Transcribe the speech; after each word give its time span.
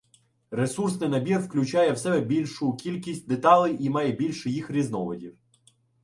Ресурсний 0.51 1.09
набір 1.09 1.39
включає 1.39 1.91
в 1.91 1.97
себе 1.97 2.21
більшу 2.21 2.73
кількість 2.73 3.27
деталей 3.27 3.83
і 3.83 3.89
має 3.89 4.11
більше 4.11 4.49
їх 4.49 4.71
різновидів. 4.71 5.37